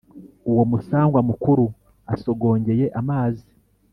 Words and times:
Uwo 0.49 0.63
musangwa 0.71 1.19
mukuru 1.29 1.65
asogongeye 2.13 2.85
amazi 2.99 3.45